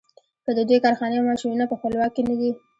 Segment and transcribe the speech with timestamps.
[0.45, 2.51] که د دوی کارخانې او ماشینونه په خپل واک کې نه دي.